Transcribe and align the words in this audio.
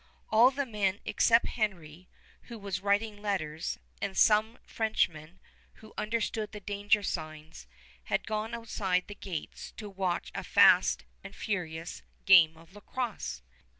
All 0.31 0.49
the 0.49 0.65
men 0.65 0.99
except 1.05 1.45
Henry, 1.45 2.09
who 2.49 2.57
was 2.57 2.81
writing 2.81 3.21
letters, 3.21 3.77
and 4.01 4.17
some 4.17 4.57
Frenchmen, 4.65 5.39
who 5.73 5.93
understood 5.95 6.53
the 6.53 6.59
danger 6.59 7.03
signs, 7.03 7.67
had 8.05 8.25
gone 8.25 8.55
outside 8.55 9.03
the 9.05 9.13
gates 9.13 9.73
to 9.77 9.87
watch 9.87 10.31
a 10.33 10.43
fast 10.43 11.05
and 11.23 11.35
furious 11.35 12.01
game 12.25 12.57
of 12.57 12.73
lacrosse. 12.73 13.43